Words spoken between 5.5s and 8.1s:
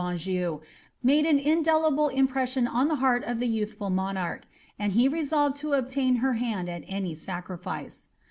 to obtain her hand at any sacrifice.